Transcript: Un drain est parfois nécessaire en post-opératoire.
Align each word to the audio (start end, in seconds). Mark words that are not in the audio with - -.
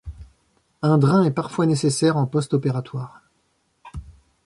Un 0.81 0.97
drain 0.97 1.25
est 1.25 1.29
parfois 1.31 1.67
nécessaire 1.67 2.17
en 2.17 2.25
post-opératoire. 2.25 3.21